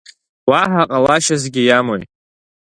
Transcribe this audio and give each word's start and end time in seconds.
Уаҳа 0.49 0.83
ҟалашьасгьы 0.89 1.61
иамои? 1.65 2.03